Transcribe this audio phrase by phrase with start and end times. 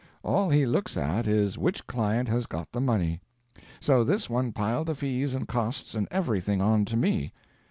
[0.23, 3.21] All he looks at is which client has got the money.
[3.79, 7.31] So this one piled the fees and costs and everything on to me.